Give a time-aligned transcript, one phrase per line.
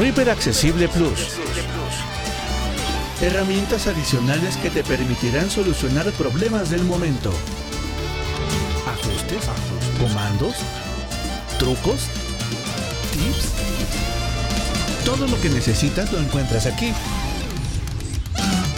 [0.00, 1.38] Reaper Accesible Plus.
[3.20, 7.30] Herramientas adicionales que te permitirán solucionar problemas del momento.
[8.88, 9.46] Ajustes,
[10.00, 10.54] comandos,
[11.58, 12.08] trucos,
[13.12, 13.52] tips.
[15.04, 16.94] Todo lo que necesitas lo encuentras aquí.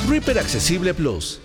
[0.08, 1.40] Reaper Accesible Plus.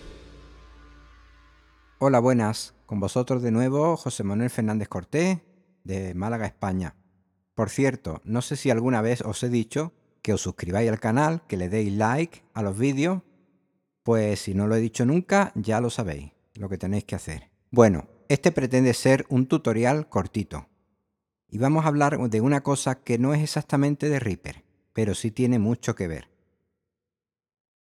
[1.99, 2.73] Hola, buenas.
[2.87, 5.37] Con vosotros de nuevo José Manuel Fernández Cortés,
[5.83, 6.95] de Málaga, España.
[7.57, 11.41] Por cierto, no sé si alguna vez os he dicho que os suscribáis al canal,
[11.47, 13.23] que le deis like a los vídeos.
[14.03, 17.49] Pues si no lo he dicho nunca, ya lo sabéis, lo que tenéis que hacer.
[17.71, 20.69] Bueno, este pretende ser un tutorial cortito.
[21.49, 24.63] Y vamos a hablar de una cosa que no es exactamente de Reaper,
[24.93, 26.29] pero sí tiene mucho que ver.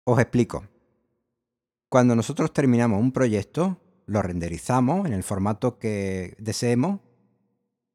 [0.02, 0.65] Os explico.
[1.88, 6.98] Cuando nosotros terminamos un proyecto, lo renderizamos en el formato que deseemos,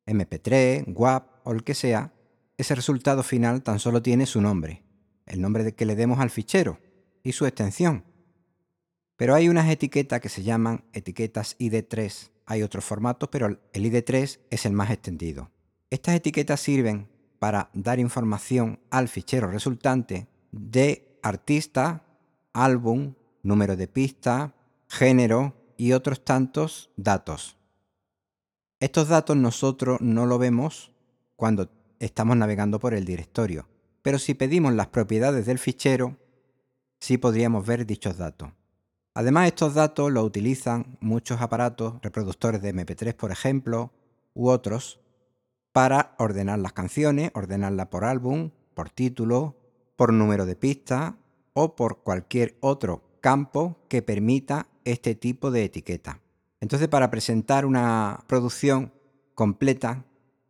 [0.05, 2.13] MP3, WAP o el que sea,
[2.57, 4.83] ese resultado final tan solo tiene su nombre,
[5.25, 6.79] el nombre de que le demos al fichero
[7.23, 8.03] y su extensión.
[9.15, 12.31] Pero hay unas etiquetas que se llaman etiquetas ID3.
[12.45, 15.51] Hay otros formatos, pero el ID3 es el más extendido.
[15.89, 17.07] Estas etiquetas sirven
[17.39, 22.03] para dar información al fichero resultante de artista,
[22.51, 24.53] álbum, número de pista,
[24.89, 27.57] género, y otros tantos datos.
[28.79, 30.91] Estos datos nosotros no lo vemos
[31.35, 31.69] cuando
[31.99, 33.67] estamos navegando por el directorio,
[34.01, 36.17] pero si pedimos las propiedades del fichero,
[36.99, 38.51] sí podríamos ver dichos datos.
[39.13, 43.93] Además, estos datos los utilizan muchos aparatos, reproductores de MP3 por ejemplo,
[44.33, 44.99] u otros,
[45.71, 49.55] para ordenar las canciones, ordenarlas por álbum, por título,
[49.95, 51.17] por número de pista
[51.53, 56.19] o por cualquier otro campo que permita este tipo de etiqueta.
[56.59, 58.93] Entonces, para presentar una producción
[59.33, 60.05] completa,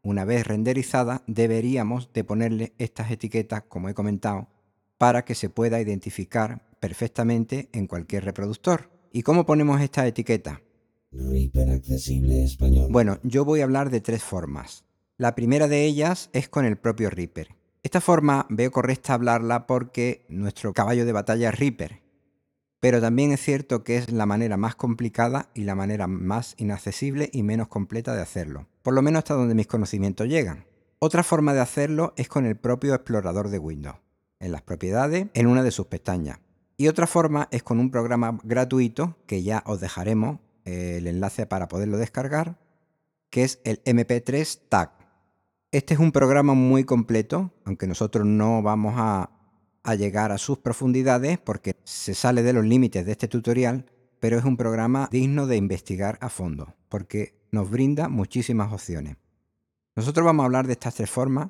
[0.05, 4.47] una vez renderizada, deberíamos de ponerle estas etiquetas, como he comentado,
[4.99, 8.91] para que se pueda identificar perfectamente en cualquier reproductor.
[9.11, 10.61] ¿Y cómo ponemos esta etiqueta?
[12.89, 14.85] Bueno, yo voy a hablar de tres formas.
[15.17, 17.55] La primera de ellas es con el propio Reaper.
[17.81, 22.04] Esta forma veo correcta hablarla porque nuestro caballo de batalla es Reaper
[22.85, 27.31] pero también es cierto que es la manera más complicada y la manera más inaccesible
[27.33, 30.67] y menos completa de hacerlo, por lo menos hasta donde mis conocimientos llegan.
[30.99, 33.97] Otra forma de hacerlo es con el propio explorador de Windows,
[34.39, 36.37] en las propiedades, en una de sus pestañas.
[36.77, 41.47] Y otra forma es con un programa gratuito, que ya os dejaremos eh, el enlace
[41.47, 42.59] para poderlo descargar,
[43.31, 44.91] que es el MP3 Tag.
[45.71, 49.31] Este es un programa muy completo, aunque nosotros no vamos a
[49.85, 53.85] a llegar a sus profundidades porque se sale de los límites de este tutorial,
[54.19, 59.17] pero es un programa digno de investigar a fondo porque nos brinda muchísimas opciones.
[59.95, 61.49] Nosotros vamos a hablar de estas tres formas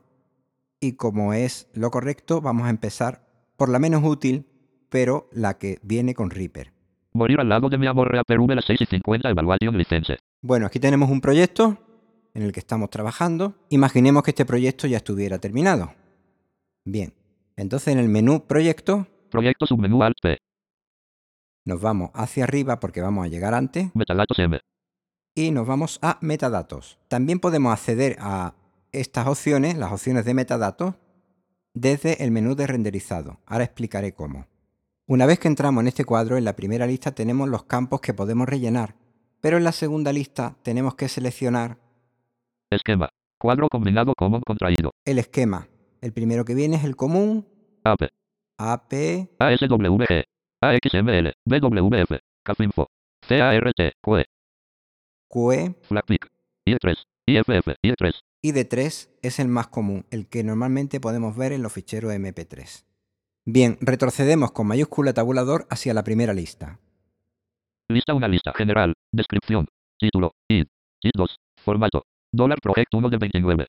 [0.79, 3.25] y como es lo correcto, vamos a empezar
[3.56, 4.45] por la menos útil,
[4.90, 6.74] pero la que viene con Reaper.
[7.13, 10.18] Morir al lado de mi amor Reaper V 6 y 50 Evaluation License.
[10.41, 11.78] Bueno, aquí tenemos un proyecto
[12.34, 13.56] en el que estamos trabajando.
[13.69, 15.94] Imaginemos que este proyecto ya estuviera terminado.
[16.84, 17.13] Bien,
[17.56, 19.08] entonces en el menú Proyecto.
[19.30, 20.38] Proyecto submenú Alt P.
[21.66, 23.90] Nos vamos hacia arriba porque vamos a llegar antes.
[23.96, 24.60] Metadatos M.
[25.34, 26.98] Y nos vamos a metadatos.
[27.08, 28.54] También podemos acceder a
[28.92, 30.96] estas opciones, las opciones de metadatos,
[31.74, 33.40] desde el menú de renderizado.
[33.46, 34.48] Ahora explicaré cómo.
[35.08, 38.14] Una vez que entramos en este cuadro, en la primera lista tenemos los campos que
[38.14, 38.96] podemos rellenar,
[39.42, 41.78] pero en la segunda lista tenemos que seleccionar
[42.72, 43.10] Esquema.
[43.38, 44.92] Cuadro combinado común contraído.
[45.06, 45.68] el esquema.
[46.06, 47.48] El primero que viene es el común.
[47.84, 48.10] AP.
[48.60, 48.94] AP.
[49.40, 50.24] ASWG.
[50.62, 51.34] AXML.
[51.44, 52.20] BWF.
[52.44, 52.88] CAFINFO.
[53.28, 53.82] CART.
[54.04, 54.26] QE.
[55.28, 55.76] QE.
[55.82, 56.28] FLACPIC.
[56.68, 56.96] IE3.
[57.26, 57.68] IFF.
[57.84, 58.20] IE3.
[58.44, 62.14] Y de 3 es el más común, el que normalmente podemos ver en los ficheros
[62.14, 62.86] MP3.
[63.44, 66.80] Bien, retrocedemos con mayúscula tabulador hacia la primera lista.
[67.90, 68.94] Lista una lista general.
[69.12, 69.66] Descripción.
[69.98, 70.34] Título.
[70.50, 70.68] ID.
[71.04, 71.36] ID2.
[71.64, 72.04] Formato.
[72.32, 73.66] Dólar Project 1 de 29.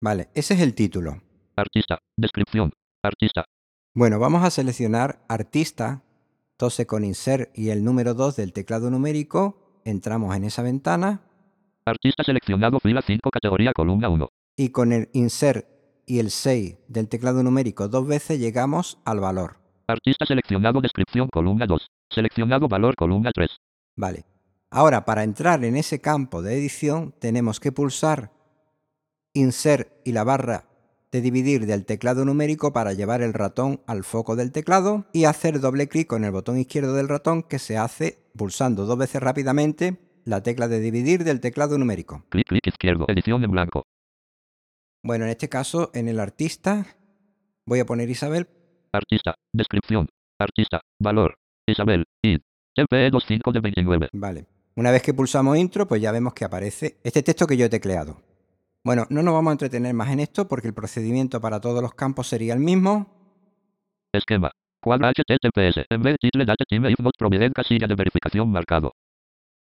[0.00, 1.20] Vale, ese es el título.
[1.56, 1.98] Artista.
[2.16, 2.72] Descripción.
[3.02, 3.44] Artista.
[3.94, 6.04] Bueno, vamos a seleccionar artista,
[6.56, 9.80] tose con insert y el número 2 del teclado numérico.
[9.84, 11.22] Entramos en esa ventana
[11.88, 14.28] Artista seleccionado fila 5 categoría columna 1.
[14.56, 15.66] y con el insert
[16.04, 19.56] y el 6 del teclado numérico dos veces llegamos al valor.
[19.86, 21.86] Artista seleccionado descripción columna 2.
[22.10, 23.50] Seleccionado valor columna 3.
[23.96, 24.26] Vale.
[24.70, 28.32] Ahora, para entrar en ese campo de edición, tenemos que pulsar
[29.38, 30.66] Insert y la barra
[31.10, 35.60] de dividir del teclado numérico para llevar el ratón al foco del teclado y hacer
[35.60, 39.98] doble clic con el botón izquierdo del ratón que se hace pulsando dos veces rápidamente
[40.24, 42.24] la tecla de dividir del teclado numérico.
[42.28, 43.06] Clic clic izquierdo.
[43.08, 43.84] Edición en blanco.
[45.02, 46.98] Bueno, en este caso, en el artista,
[47.68, 48.48] Voy a poner Isabel.
[48.94, 49.34] Artista.
[49.52, 50.08] Descripción.
[50.40, 50.80] Artista.
[50.98, 51.34] Valor.
[51.66, 52.06] Isabel.
[52.22, 52.38] Id.
[52.74, 54.08] TPE 25 de 29.
[54.14, 54.46] Vale.
[54.76, 57.68] Una vez que pulsamos intro, pues ya vemos que aparece este texto que yo he
[57.68, 58.22] tecleado.
[58.84, 61.94] Bueno, no nos vamos a entretener más en esto porque el procedimiento para todos los
[61.94, 63.06] campos sería el mismo.
[64.12, 64.50] Esquema.
[64.80, 65.86] Cuadra HTTPS.
[65.90, 68.92] En vez de title date time if provided casilla de verificación marcado.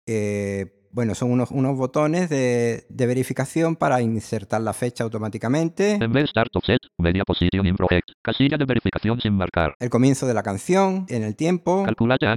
[0.07, 5.91] Eh, bueno, son unos, unos botones de, de verificación para insertar la fecha automáticamente.
[5.93, 6.79] En vez de start offset.
[6.97, 8.09] Media position in project.
[8.21, 9.75] Casilla de verificación sin marcar.
[9.79, 12.27] El comienzo de la canción, en el tiempo, Calculate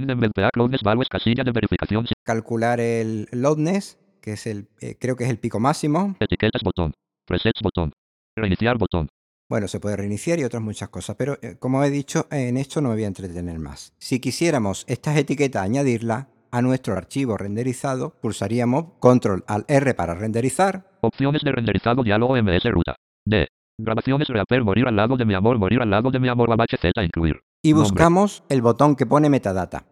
[0.53, 5.23] clones values casilla de verificación sin calcular el loudness, que es el, eh, creo que
[5.23, 6.15] es el pico máximo.
[6.19, 6.93] etiquetas botón.
[7.27, 7.93] Presets botón.
[8.35, 9.07] Reiniciar botón.
[9.47, 12.81] Bueno, se puede reiniciar y otras muchas cosas, pero eh, como he dicho, en esto
[12.81, 13.93] no me voy a entretener más.
[13.99, 20.89] Si quisiéramos estas etiquetas añadirlas a nuestro archivo renderizado, pulsaríamos Control al R para renderizar,
[21.01, 22.95] Opciones de renderizado diálogo MS ruta.
[23.25, 23.47] D.
[23.77, 26.77] Grabaciones reaper morir al lado de mi amor morir al lado de mi amor babache
[26.77, 27.41] Z incluir.
[27.61, 27.89] y Nombre.
[27.89, 29.85] buscamos el botón que pone metadata.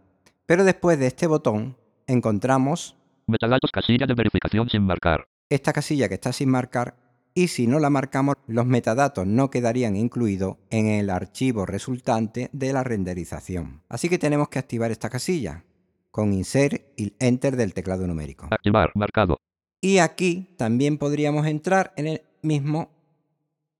[0.47, 1.77] Pero después de este botón
[2.07, 2.95] encontramos
[3.27, 5.25] Metadatos casilla de verificación sin marcar.
[5.49, 6.95] esta casilla que está sin marcar
[7.35, 12.73] y si no la marcamos los metadatos no quedarían incluidos en el archivo resultante de
[12.73, 13.81] la renderización.
[13.89, 15.63] Así que tenemos que activar esta casilla
[16.11, 18.47] con insert y enter del teclado numérico.
[18.51, 18.91] Activar.
[18.95, 19.37] Marcado.
[19.81, 22.91] Y aquí también podríamos entrar en el mismo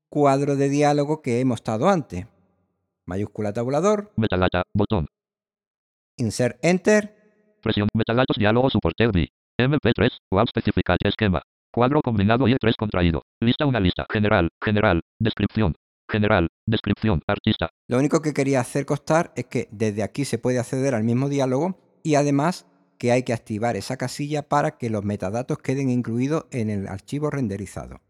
[0.10, 2.26] cuadro de diálogo que hemos estado antes.
[3.06, 4.64] Mayúscula tabulador, Metadata.
[4.74, 5.08] Botón.
[6.18, 7.23] insert enter
[7.64, 7.88] Presión.
[7.94, 9.30] Metadatos diálogo soporte B.
[9.58, 10.18] MP3.
[10.32, 11.42] WAV specificat esquema.
[11.72, 13.22] Cuadro combinado y 3 contraído.
[13.42, 14.06] Lista una lista.
[14.12, 14.50] General.
[14.62, 15.00] General.
[15.18, 15.74] Descripción.
[16.12, 16.50] General.
[16.68, 17.22] Descripción.
[17.26, 17.70] Artista.
[17.88, 21.30] Lo único que quería hacer constar es que desde aquí se puede acceder al mismo
[21.30, 22.68] diálogo y además
[23.00, 27.30] que hay que activar esa casilla para que los metadatos queden incluidos en el archivo
[27.30, 28.02] renderizado.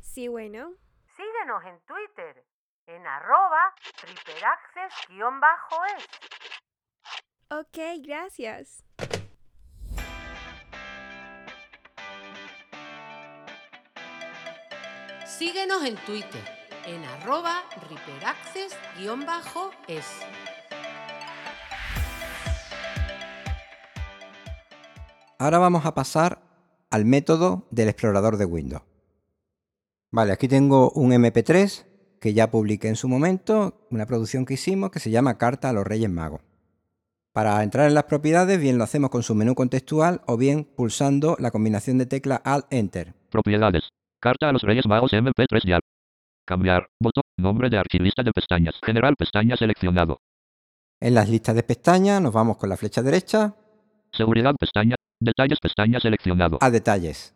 [0.00, 0.72] Sí, bueno.
[1.16, 2.44] Síguenos en Twitter
[2.88, 6.08] en arroba triperaccess-es.
[7.50, 8.82] Ok, gracias.
[15.26, 16.42] Síguenos en Twitter
[16.86, 18.76] en arroba riperaccess-es.
[25.38, 26.40] Ahora vamos a pasar
[26.90, 28.82] al método del explorador de Windows.
[30.10, 31.87] Vale, aquí tengo un MP3
[32.20, 35.72] que ya publiqué en su momento, una producción que hicimos que se llama Carta a
[35.72, 36.40] los Reyes Magos.
[37.32, 41.36] Para entrar en las propiedades, bien lo hacemos con su menú contextual o bien pulsando
[41.38, 43.14] la combinación de tecla Alt-Enter.
[43.30, 43.90] Propiedades.
[44.20, 45.78] Carta a los Reyes Magos MP3 ya.
[46.44, 46.88] Cambiar.
[47.00, 47.22] Botón.
[47.36, 48.74] Nombre de archivista de pestañas.
[48.84, 50.18] General pestaña seleccionado.
[51.00, 53.54] En las listas de pestañas nos vamos con la flecha derecha
[54.12, 54.96] Seguridad pestaña.
[55.20, 56.58] Detalles pestaña seleccionado.
[56.60, 57.34] a detalles.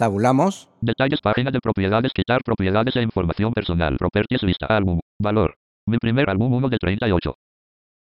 [0.00, 3.96] Tabulamos Detalles página de propiedades quitar propiedades e información personal.
[3.96, 5.00] Properties lista álbum.
[5.18, 5.54] Valor.
[5.86, 7.34] Mi primer álbum 1 de 38.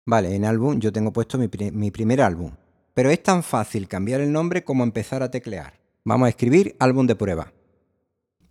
[0.06, 2.52] Vale, en álbum yo tengo puesto mi, pri- mi primer álbum.
[2.94, 5.74] Pero es tan fácil cambiar el nombre como empezar a teclear.
[6.06, 7.52] Vamos a escribir álbum de prueba.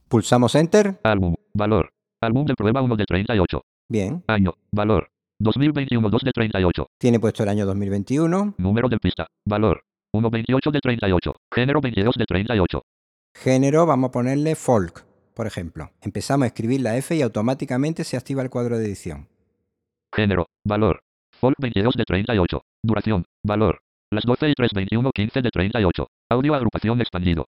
[0.09, 1.01] Pulsamos Enter.
[1.03, 1.35] Álbum.
[1.55, 1.91] Valor.
[2.21, 3.63] Álbum de prueba 1 de 38.
[3.89, 4.23] Bien.
[4.27, 4.53] Año.
[4.73, 5.09] Valor.
[5.41, 6.87] 2021 2 de 38.
[6.99, 8.55] Tiene puesto el año 2021.
[8.59, 9.27] Número de pista.
[9.47, 9.83] Valor.
[10.15, 11.33] 128 de 38.
[11.55, 12.83] Género 22 de 38.
[13.35, 15.91] Género, vamos a ponerle folk, por ejemplo.
[16.01, 19.29] Empezamos a escribir la F y automáticamente se activa el cuadro de edición.
[20.15, 20.47] Género.
[20.65, 21.01] Valor.
[21.41, 22.63] Folk 22 de 38.
[22.83, 23.25] Duración.
[23.43, 23.81] Valor.
[24.11, 26.07] Las 12 y 3 21 15 de 38.
[26.31, 27.47] Audio agrupación expandido.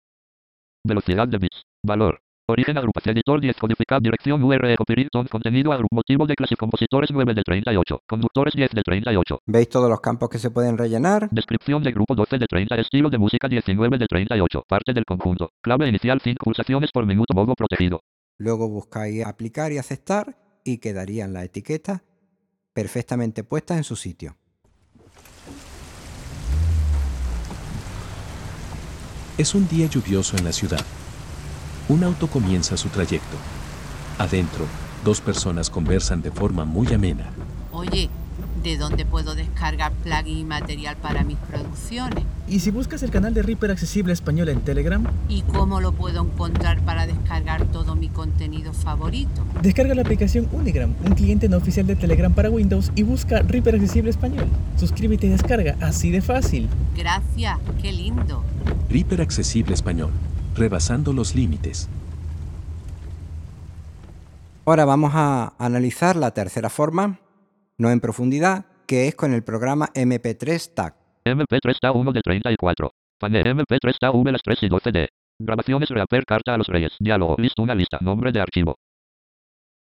[0.83, 1.61] Velocidad de bits.
[1.85, 2.19] Valor.
[2.49, 7.09] Origen agrupación editor 10 codificar dirección URL copyright tone contenido agrup motivo de clase compositores
[7.11, 7.99] 9 de 38.
[8.07, 9.39] Conductores 10 de 38.
[9.45, 11.27] ¿Veis todos los campos que se pueden rellenar?
[11.29, 12.75] Descripción de grupo 12 de 30.
[12.75, 14.63] Estilo de música 19 de 38.
[14.65, 15.49] Parte del conjunto.
[15.61, 17.99] Clave inicial 5 pulsaciones por minuto modo protegido.
[18.37, 22.01] Luego buscáis aplicar y aceptar y quedarían las etiquetas
[22.71, 24.37] perfectamente puestas en su sitio.
[29.37, 30.79] Es un día lluvioso en la ciudad.
[31.89, 33.37] Un auto comienza su trayecto.
[34.17, 34.65] Adentro,
[35.05, 37.29] dos personas conversan de forma muy amena.
[37.71, 38.09] Oye,
[38.61, 42.25] ¿de dónde puedo descargar plugin y material para mis producciones?
[42.49, 46.21] Y si buscas el canal de Reaper Accesible Español en Telegram, ¿Y cómo lo puedo
[46.23, 49.43] encontrar para descargar todo mi contenido favorito?
[49.61, 53.75] descarga la aplicación Unigram, un cliente no oficial de Telegram para Windows, y busca Reaper
[53.75, 54.47] Accesible Español.
[54.77, 56.67] Suscríbete y descarga, así de fácil.
[56.97, 58.43] Gracias, qué lindo.
[58.89, 60.11] Reaper Accesible Español.
[60.57, 61.87] Rebasando los límites.
[64.65, 67.19] Ahora vamos a analizar la tercera forma,
[67.77, 70.95] no en profundidad, que es con el programa MP3 Tag.
[71.25, 72.91] MP3 TA 1 de 34.
[73.19, 75.09] Panel MP3 TA V las 3 y 12 de.
[75.39, 76.93] Grabaciones Reaper Carta a los Reyes.
[76.99, 77.35] Diálogo.
[77.37, 77.99] List una lista.
[78.01, 78.75] Nombre de archivo.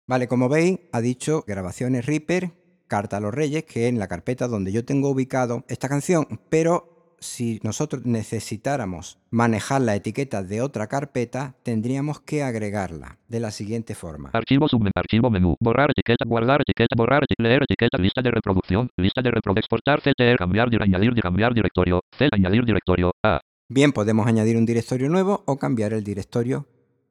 [0.07, 2.51] Vale, como veis, ha dicho grabaciones Reaper,
[2.87, 6.39] Carta a los Reyes, que es en la carpeta donde yo tengo ubicado esta canción,
[6.49, 13.51] pero si nosotros necesitáramos manejar la etiqueta de otra carpeta, tendríamos que agregarla de la
[13.51, 14.29] siguiente forma.
[14.33, 14.91] Archivo submen.
[14.95, 15.55] Archivo menú.
[15.59, 16.25] Borrar etiqueta.
[16.27, 16.95] Guardar etiqueta.
[16.95, 17.97] Borrar eti- Leer etiqueta.
[17.97, 18.89] Lista de reproducción.
[18.97, 19.59] Lista de reproducción.
[19.59, 20.37] Exportar CTR.
[20.37, 20.69] Cambiar.
[20.69, 21.13] dir- Añadir.
[21.13, 22.01] dir- Cambiar directorio.
[22.17, 22.29] C.
[22.31, 23.11] Añadir directorio.
[23.23, 23.39] A.
[23.69, 26.65] Bien, podemos añadir un directorio nuevo o cambiar el directorio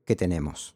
[0.05, 0.75] que tenemos.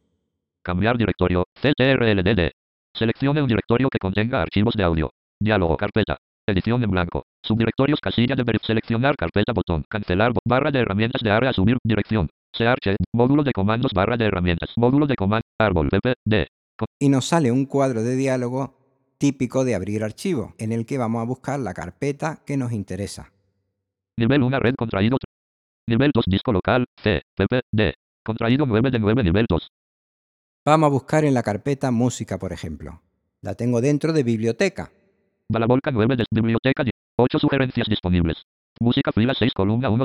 [0.62, 1.44] Cambiar directorio.
[1.62, 2.50] CTRLDD.
[2.94, 5.10] Seleccione un directorio que contenga archivos de audio.
[5.40, 5.76] Diálogo.
[5.76, 6.18] Carpeta.
[6.50, 7.24] Edición en blanco.
[7.42, 8.58] Subdirectorios casilla de ver.
[8.62, 9.84] Seleccionar carpeta botón.
[9.88, 12.28] Cancelar bo- barra de herramientas de área subir dirección.
[12.52, 12.96] CH.
[13.12, 14.70] Módulo de comandos barra de herramientas.
[14.76, 15.48] Módulo de comandos.
[15.58, 15.88] Árbol.
[15.88, 16.14] PP.
[16.24, 16.46] D.
[16.98, 18.76] Y nos sale un cuadro de diálogo
[19.18, 23.32] típico de abrir archivo, en el que vamos a buscar la carpeta que nos interesa.
[24.16, 25.18] Nivel 1 red contraído.
[25.86, 26.86] Nivel 2 disco local.
[27.02, 27.22] C.
[27.36, 27.60] PP.
[27.70, 27.94] D.
[28.24, 29.68] Contraído 9 de 9 nivel 2.
[30.64, 33.02] Vamos a buscar en la carpeta música, por ejemplo.
[33.42, 34.90] La tengo dentro de biblioteca.
[35.50, 36.84] Balabolca 9 de biblioteca.
[37.18, 38.44] 8 sugerencias disponibles.
[38.80, 40.04] Música fila 6 columna 1.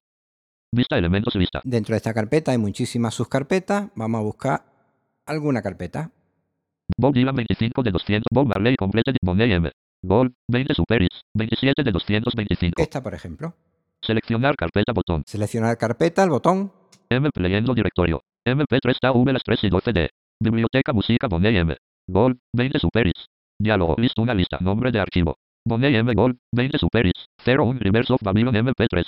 [0.73, 1.61] Vista elementos vista.
[1.63, 3.89] Dentro de esta carpeta hay muchísimas subcarpetas.
[3.93, 4.65] Vamos a buscar
[5.27, 6.09] alguna carpeta.
[6.97, 8.23] Bob Dylan 25 de 200.
[8.33, 9.71] Bob Marley complete de Boney M.
[10.03, 12.81] Gol 20 Superis 27 de 225.
[12.81, 13.53] Esta, por ejemplo.
[14.01, 15.21] Seleccionar carpeta botón.
[15.27, 16.73] Seleccionar carpeta, el botón.
[17.07, 18.21] M leyendo directorio.
[18.47, 20.09] MP3 TAV las 3 y 12 de.
[20.39, 21.77] Biblioteca música Boney M.
[22.07, 23.13] Gol 20 Superis.
[23.59, 23.95] Diálogo.
[23.97, 24.57] List una lista.
[24.61, 25.35] Nombre de archivo.
[25.67, 26.13] Boney M.
[26.13, 27.13] Gol 20 Superis.
[27.45, 29.03] 01 Reverse of Babylon MP3.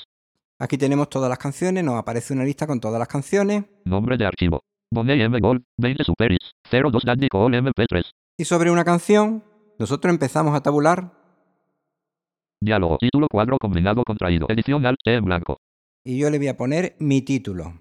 [0.60, 1.84] Aquí tenemos todas las canciones.
[1.84, 3.66] Nos aparece una lista con todas las canciones.
[3.86, 4.62] Nombre de archivo.
[4.92, 5.40] Boney M.
[5.40, 6.40] Gol 20 Superis.
[6.72, 8.04] 02 Dandy Call MP3.
[8.40, 9.44] Y sobre una canción,
[9.80, 11.12] nosotros empezamos a tabular
[12.62, 12.98] Diálogo.
[12.98, 14.48] Título cuadro combinado contraído.
[14.50, 15.58] Edición Alt en blanco.
[16.04, 17.74] y yo le voy a poner mi título.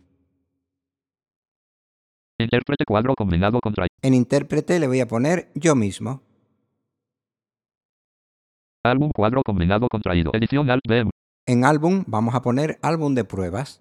[2.39, 3.95] Intérprete cuadro combinado contraído.
[4.03, 6.23] En intérprete le voy a poner yo mismo.
[8.91, 10.31] Álbum cuadro combinado contraído.
[10.35, 10.83] Edición Alt
[11.47, 13.81] en- álbum vamos a poner álbum de pruebas.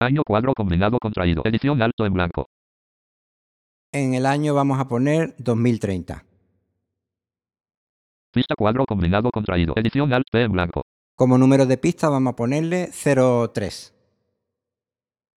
[0.00, 1.42] Año cuadro combinado contraído.
[1.44, 2.46] Edición alto en blanco.
[3.92, 6.24] En el año vamos a poner 2030.
[8.32, 9.74] Pista cuadro combinado contraído.
[9.76, 10.82] Edición Alt P en blanco.
[11.14, 13.94] Como número de pista vamos a ponerle 03.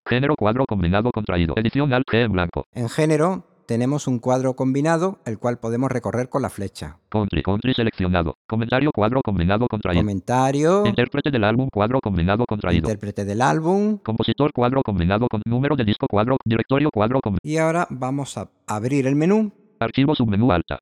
[0.08, 1.54] Género cuadro combinado contraído.
[1.58, 2.64] Edición Alt en blanco.
[2.74, 7.00] En género tenemos un cuadro combinado, el cual podemos recorrer con la flecha.
[7.10, 8.36] Country country seleccionado.
[8.48, 10.02] Comentario cuadro combinado contraído.
[10.02, 12.88] Comentario, Intérprete del álbum cuadro combinado contraído.
[12.88, 13.98] intérprete del álbum.
[14.00, 16.38] Compositor cuadro combinado con número de disco cuadro.
[16.46, 20.80] Directorio cuadro con Y ahora vamos a abrir el menú archivo submenú alta.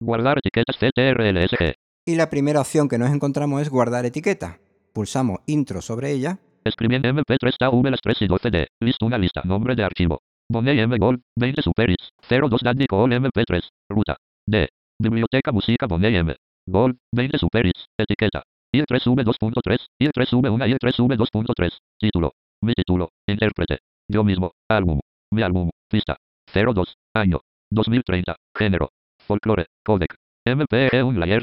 [0.00, 1.74] Guardar etiquetas CTRLSG.
[2.06, 4.58] y la primera opción que nos encontramos es guardar etiqueta.
[4.92, 8.68] Pulsamos intro sobre ella Escribiendo MP3 TAV las 3 y 12 de.
[8.80, 9.42] List una lista.
[9.44, 10.20] Nombre de archivo.
[10.48, 11.20] Boney M Gol.
[11.38, 12.10] 20 Superis.
[12.28, 13.60] 02 Dandy Call MP3.
[13.88, 14.16] Ruta.
[14.46, 14.68] D.
[14.98, 16.34] Biblioteca Música Boney M.
[16.66, 16.98] Gol.
[17.14, 17.86] 20 Superis.
[17.98, 18.42] Etiqueta.
[18.74, 19.86] IE3V 2.3.
[20.00, 21.78] IE3V1 IE3V 2.3.
[21.98, 22.32] Título.
[22.62, 23.08] Mi título.
[23.28, 23.78] Intérprete.
[24.08, 24.52] Yo mismo.
[24.70, 25.00] Álbum.
[25.32, 25.70] Mi álbum.
[25.90, 26.16] Pista.
[26.52, 26.94] 02.
[27.14, 27.40] Año.
[27.70, 28.36] 2030.
[28.56, 28.90] Género.
[29.26, 29.66] Folklore.
[29.84, 30.14] Codec.
[30.44, 31.42] MPE un layer.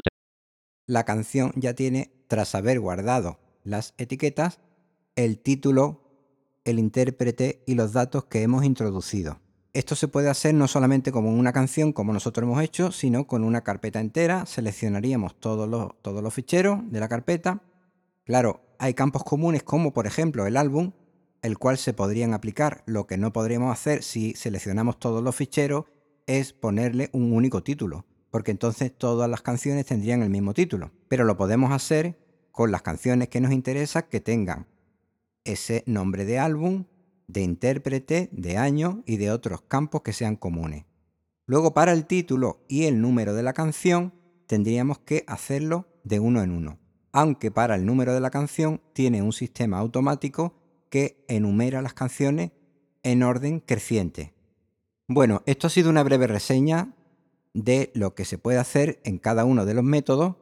[0.86, 4.60] la canción ya tiene, tras haber guardado las etiquetas,
[5.16, 6.02] el título,
[6.64, 9.40] el intérprete y los datos que hemos introducido.
[9.72, 13.44] Esto se puede hacer no solamente como una canción, como nosotros hemos hecho, sino con
[13.44, 14.44] una carpeta entera.
[14.44, 17.62] Seleccionaríamos todos los, todos los ficheros de la carpeta.
[18.24, 20.92] Claro, hay campos comunes como por ejemplo el álbum,
[21.42, 22.82] el cual se podrían aplicar.
[22.86, 25.84] Lo que no podríamos hacer si seleccionamos todos los ficheros
[26.26, 30.90] es ponerle un único título, porque entonces todas las canciones tendrían el mismo título.
[31.06, 32.18] Pero lo podemos hacer
[32.50, 34.66] con las canciones que nos interesa que tengan
[35.52, 36.84] ese nombre de álbum,
[37.26, 40.84] de intérprete, de año y de otros campos que sean comunes.
[41.46, 44.14] Luego para el título y el número de la canción
[44.46, 46.78] tendríamos que hacerlo de uno en uno,
[47.12, 50.54] aunque para el número de la canción tiene un sistema automático
[50.90, 52.52] que enumera las canciones
[53.02, 54.34] en orden creciente.
[55.08, 56.94] Bueno, esto ha sido una breve reseña
[57.52, 60.36] de lo que se puede hacer en cada uno de los métodos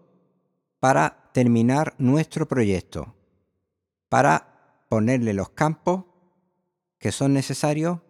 [0.81, 3.15] para terminar nuestro proyecto,
[4.09, 4.58] para
[4.88, 6.04] ponerle los campos
[6.99, 8.00] que son necesarios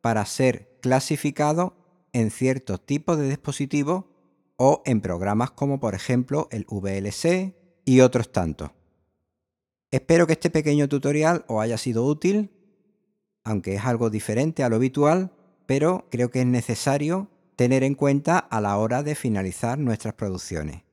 [0.00, 1.72] para ser clasificados
[2.12, 4.04] en ciertos tipos de dispositivos
[4.56, 7.54] o en programas como por ejemplo el VLC
[7.84, 8.70] y otros tantos.
[9.90, 12.50] Espero que este pequeño tutorial os haya sido útil,
[13.44, 15.32] aunque es algo diferente a lo habitual,
[15.66, 20.87] pero creo que es necesario tener en cuenta a la hora de finalizar nuestras producciones.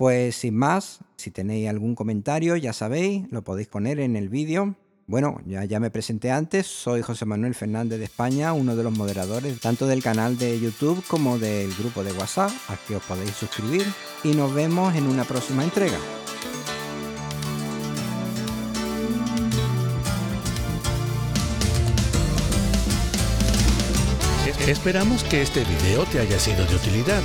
[0.00, 4.74] Pues sin más, si tenéis algún comentario, ya sabéis, lo podéis poner en el vídeo.
[5.06, 8.96] Bueno, ya, ya me presenté antes, soy José Manuel Fernández de España, uno de los
[8.96, 13.32] moderadores tanto del canal de YouTube como del grupo de WhatsApp, al que os podéis
[13.32, 13.84] suscribir
[14.24, 15.98] y nos vemos en una próxima entrega.
[24.66, 27.20] Esperamos que este video te haya sido de utilidad.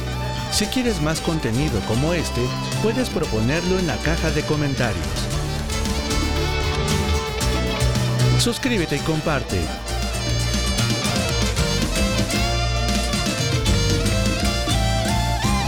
[0.55, 2.39] Si quieres más contenido como este,
[2.81, 5.05] puedes proponerlo en la caja de comentarios.
[8.39, 9.59] Suscríbete y comparte.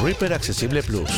[0.02, 1.12] Reaper Accesible Plus.